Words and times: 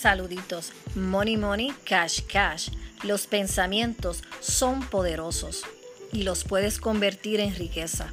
Saluditos, 0.00 0.72
money 0.94 1.36
money, 1.36 1.74
cash 1.84 2.22
cash. 2.22 2.70
Los 3.02 3.26
pensamientos 3.26 4.22
son 4.40 4.80
poderosos 4.80 5.62
y 6.10 6.22
los 6.22 6.44
puedes 6.44 6.78
convertir 6.78 7.38
en 7.38 7.54
riqueza, 7.54 8.10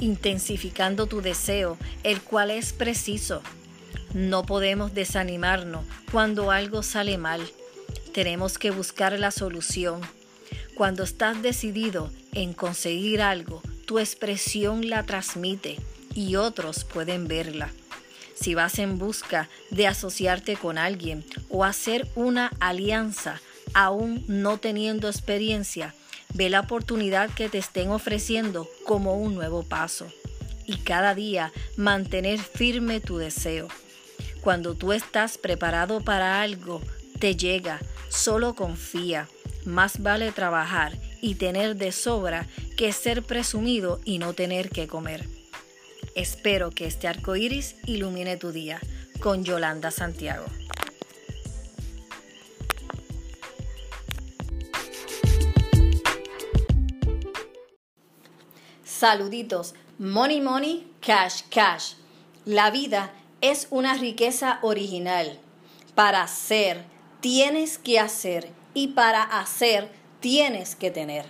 intensificando 0.00 1.06
tu 1.06 1.22
deseo, 1.22 1.78
el 2.02 2.20
cual 2.20 2.50
es 2.50 2.74
preciso. 2.74 3.40
No 4.12 4.44
podemos 4.44 4.92
desanimarnos 4.92 5.86
cuando 6.12 6.50
algo 6.50 6.82
sale 6.82 7.16
mal. 7.16 7.40
Tenemos 8.12 8.58
que 8.58 8.70
buscar 8.70 9.18
la 9.18 9.30
solución. 9.30 10.02
Cuando 10.74 11.04
estás 11.04 11.40
decidido 11.40 12.12
en 12.32 12.52
conseguir 12.52 13.22
algo, 13.22 13.62
tu 13.86 13.98
expresión 13.98 14.90
la 14.90 15.04
transmite 15.04 15.78
y 16.14 16.36
otros 16.36 16.84
pueden 16.84 17.28
verla. 17.28 17.70
Si 18.34 18.54
vas 18.54 18.78
en 18.78 18.98
busca 18.98 19.48
de 19.70 19.86
asociarte 19.86 20.56
con 20.56 20.78
alguien 20.78 21.24
o 21.48 21.64
hacer 21.64 22.08
una 22.14 22.50
alianza, 22.60 23.40
aún 23.72 24.24
no 24.28 24.58
teniendo 24.58 25.08
experiencia, 25.08 25.94
ve 26.34 26.50
la 26.50 26.60
oportunidad 26.60 27.30
que 27.30 27.48
te 27.48 27.58
estén 27.58 27.90
ofreciendo 27.90 28.68
como 28.84 29.14
un 29.16 29.34
nuevo 29.34 29.62
paso 29.62 30.06
y 30.66 30.78
cada 30.78 31.14
día 31.14 31.52
mantener 31.76 32.38
firme 32.38 33.00
tu 33.00 33.18
deseo. 33.18 33.68
Cuando 34.40 34.74
tú 34.74 34.92
estás 34.92 35.38
preparado 35.38 36.00
para 36.00 36.42
algo, 36.42 36.82
te 37.18 37.36
llega, 37.36 37.80
solo 38.08 38.54
confía. 38.54 39.28
Más 39.64 40.02
vale 40.02 40.30
trabajar 40.32 40.98
y 41.22 41.36
tener 41.36 41.76
de 41.76 41.92
sobra 41.92 42.46
que 42.76 42.92
ser 42.92 43.22
presumido 43.22 44.00
y 44.04 44.18
no 44.18 44.34
tener 44.34 44.68
que 44.68 44.86
comer. 44.86 45.26
Espero 46.14 46.70
que 46.70 46.86
este 46.86 47.08
arco 47.08 47.34
iris 47.34 47.74
ilumine 47.86 48.36
tu 48.36 48.52
día. 48.52 48.80
Con 49.20 49.42
Yolanda 49.42 49.90
Santiago. 49.90 50.44
Saluditos, 58.84 59.74
money 59.98 60.40
money, 60.40 60.90
cash 61.00 61.42
cash. 61.50 61.94
La 62.44 62.70
vida 62.70 63.12
es 63.40 63.66
una 63.70 63.94
riqueza 63.94 64.60
original. 64.62 65.40
Para 65.96 66.22
hacer, 66.22 66.84
tienes 67.20 67.76
que 67.78 67.98
hacer 67.98 68.50
y 68.72 68.88
para 68.88 69.22
hacer, 69.22 69.90
tienes 70.20 70.76
que 70.76 70.90
tener. 70.90 71.26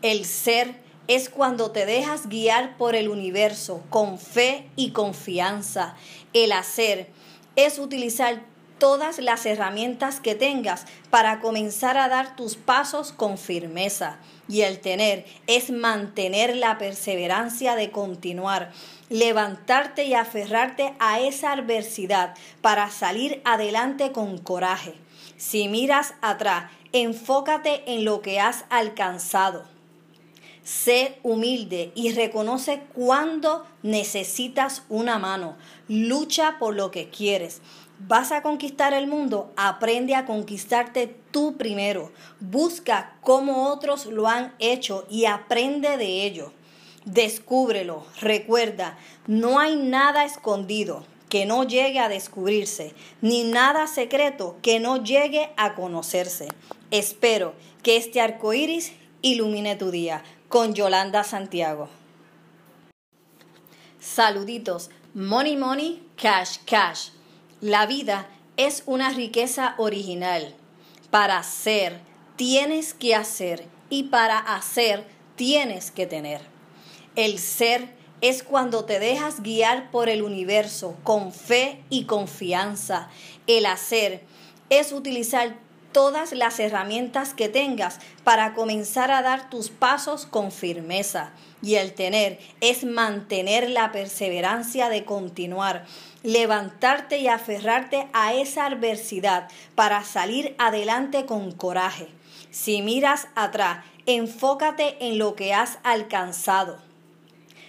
El 0.00 0.24
ser 0.24 0.85
es 1.08 1.28
cuando 1.30 1.70
te 1.70 1.86
dejas 1.86 2.28
guiar 2.28 2.76
por 2.76 2.94
el 2.94 3.08
universo 3.08 3.82
con 3.90 4.18
fe 4.18 4.68
y 4.76 4.90
confianza. 4.90 5.94
El 6.32 6.52
hacer 6.52 7.08
es 7.54 7.78
utilizar 7.78 8.42
todas 8.78 9.18
las 9.18 9.46
herramientas 9.46 10.20
que 10.20 10.34
tengas 10.34 10.84
para 11.10 11.40
comenzar 11.40 11.96
a 11.96 12.08
dar 12.08 12.36
tus 12.36 12.56
pasos 12.56 13.12
con 13.12 13.38
firmeza. 13.38 14.18
Y 14.48 14.62
el 14.62 14.80
tener 14.80 15.24
es 15.46 15.70
mantener 15.70 16.56
la 16.56 16.76
perseverancia 16.76 17.74
de 17.74 17.90
continuar, 17.90 18.70
levantarte 19.08 20.04
y 20.04 20.14
aferrarte 20.14 20.94
a 20.98 21.20
esa 21.20 21.52
adversidad 21.52 22.34
para 22.60 22.90
salir 22.90 23.40
adelante 23.44 24.12
con 24.12 24.38
coraje. 24.38 24.94
Si 25.36 25.68
miras 25.68 26.14
atrás, 26.20 26.70
enfócate 26.92 27.92
en 27.92 28.04
lo 28.04 28.20
que 28.22 28.40
has 28.40 28.64
alcanzado 28.70 29.75
Sé 30.66 31.20
humilde 31.22 31.92
y 31.94 32.10
reconoce 32.10 32.82
cuando 32.92 33.64
necesitas 33.84 34.82
una 34.88 35.16
mano. 35.16 35.56
Lucha 35.86 36.56
por 36.58 36.74
lo 36.74 36.90
que 36.90 37.08
quieres. 37.08 37.60
¿Vas 38.00 38.32
a 38.32 38.42
conquistar 38.42 38.92
el 38.92 39.06
mundo? 39.06 39.52
Aprende 39.56 40.16
a 40.16 40.26
conquistarte 40.26 41.14
tú 41.30 41.56
primero. 41.56 42.10
Busca 42.40 43.14
cómo 43.20 43.68
otros 43.68 44.06
lo 44.06 44.26
han 44.26 44.56
hecho 44.58 45.06
y 45.08 45.26
aprende 45.26 45.96
de 45.98 46.24
ello. 46.24 46.52
Descúbrelo. 47.04 48.04
Recuerda, 48.20 48.98
no 49.28 49.60
hay 49.60 49.76
nada 49.76 50.24
escondido 50.24 51.06
que 51.28 51.46
no 51.46 51.62
llegue 51.62 52.00
a 52.00 52.08
descubrirse, 52.08 52.92
ni 53.20 53.44
nada 53.44 53.86
secreto 53.86 54.56
que 54.62 54.80
no 54.80 55.04
llegue 55.04 55.50
a 55.56 55.76
conocerse. 55.76 56.48
Espero 56.90 57.54
que 57.84 57.96
este 57.96 58.20
arco 58.20 58.52
iris 58.52 58.92
ilumine 59.22 59.76
tu 59.76 59.90
día 59.90 60.22
con 60.48 60.74
Yolanda 60.74 61.24
Santiago. 61.24 61.88
Saluditos, 64.00 64.90
money 65.14 65.56
money, 65.56 66.02
cash 66.16 66.58
cash. 66.64 67.08
La 67.60 67.86
vida 67.86 68.28
es 68.56 68.82
una 68.86 69.10
riqueza 69.10 69.74
original. 69.78 70.54
Para 71.10 71.38
hacer, 71.38 72.00
tienes 72.36 72.94
que 72.94 73.14
hacer 73.14 73.66
y 73.90 74.04
para 74.04 74.38
hacer, 74.38 75.04
tienes 75.36 75.90
que 75.90 76.06
tener. 76.06 76.40
El 77.16 77.38
ser 77.38 77.94
es 78.20 78.42
cuando 78.42 78.84
te 78.84 78.98
dejas 78.98 79.42
guiar 79.42 79.90
por 79.90 80.08
el 80.08 80.22
universo 80.22 80.96
con 81.02 81.32
fe 81.32 81.82
y 81.90 82.04
confianza. 82.04 83.08
El 83.46 83.66
hacer 83.66 84.22
es 84.70 84.92
utilizar 84.92 85.58
todas 85.96 86.32
las 86.32 86.60
herramientas 86.60 87.32
que 87.32 87.48
tengas 87.48 88.00
para 88.22 88.52
comenzar 88.52 89.10
a 89.10 89.22
dar 89.22 89.48
tus 89.48 89.70
pasos 89.70 90.26
con 90.26 90.52
firmeza. 90.52 91.30
Y 91.62 91.76
el 91.76 91.94
tener 91.94 92.38
es 92.60 92.84
mantener 92.84 93.70
la 93.70 93.92
perseverancia 93.92 94.90
de 94.90 95.06
continuar, 95.06 95.86
levantarte 96.22 97.16
y 97.16 97.28
aferrarte 97.28 98.08
a 98.12 98.34
esa 98.34 98.66
adversidad 98.66 99.48
para 99.74 100.04
salir 100.04 100.54
adelante 100.58 101.24
con 101.24 101.50
coraje. 101.52 102.08
Si 102.50 102.82
miras 102.82 103.28
atrás, 103.34 103.82
enfócate 104.04 104.98
en 105.00 105.16
lo 105.16 105.34
que 105.34 105.54
has 105.54 105.78
alcanzado. 105.82 106.85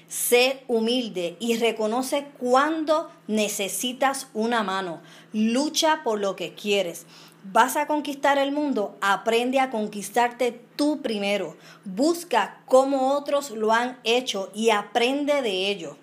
Sé 0.07 0.63
humilde 0.67 1.35
y 1.39 1.57
reconoce 1.57 2.27
cuando 2.39 3.11
necesitas 3.27 4.27
una 4.33 4.63
mano. 4.63 5.01
Lucha 5.33 6.01
por 6.03 6.19
lo 6.19 6.35
que 6.35 6.53
quieres. 6.53 7.05
¿Vas 7.43 7.75
a 7.75 7.87
conquistar 7.87 8.37
el 8.37 8.51
mundo? 8.51 8.97
Aprende 9.01 9.59
a 9.59 9.69
conquistarte 9.69 10.59
tú 10.75 11.01
primero. 11.01 11.57
Busca 11.85 12.61
cómo 12.65 13.13
otros 13.13 13.51
lo 13.51 13.73
han 13.73 13.99
hecho 14.03 14.49
y 14.53 14.69
aprende 14.69 15.41
de 15.41 15.69
ello. 15.69 15.97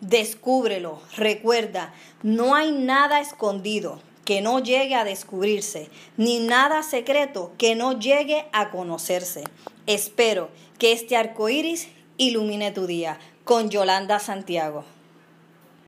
Descúbrelo. 0.00 1.00
Recuerda, 1.16 1.92
no 2.22 2.54
hay 2.54 2.72
nada 2.72 3.20
escondido 3.20 4.00
que 4.24 4.40
no 4.40 4.60
llegue 4.60 4.94
a 4.94 5.04
descubrirse, 5.04 5.88
ni 6.16 6.38
nada 6.38 6.82
secreto 6.82 7.52
que 7.58 7.74
no 7.74 7.98
llegue 7.98 8.46
a 8.52 8.70
conocerse. 8.70 9.44
Espero 9.86 10.50
que 10.78 10.92
este 10.92 11.16
arco 11.16 11.48
iris 11.48 11.88
ilumine 12.18 12.72
tu 12.72 12.86
día. 12.86 13.18
Con 13.48 13.70
Yolanda 13.70 14.18
Santiago. 14.18 14.97